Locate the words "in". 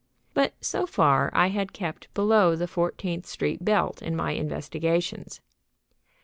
4.01-4.15